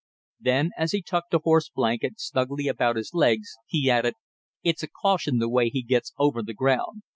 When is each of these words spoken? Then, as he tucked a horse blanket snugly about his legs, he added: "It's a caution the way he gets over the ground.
Then, 0.39 0.71
as 0.79 0.93
he 0.93 1.03
tucked 1.03 1.31
a 1.35 1.37
horse 1.37 1.69
blanket 1.69 2.19
snugly 2.19 2.67
about 2.67 2.95
his 2.95 3.11
legs, 3.13 3.53
he 3.67 3.87
added: 3.91 4.15
"It's 4.63 4.81
a 4.81 4.87
caution 4.89 5.37
the 5.37 5.47
way 5.47 5.69
he 5.69 5.83
gets 5.83 6.11
over 6.17 6.41
the 6.41 6.55
ground. 6.55 7.03